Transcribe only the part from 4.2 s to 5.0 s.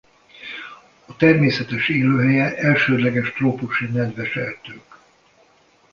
erdők.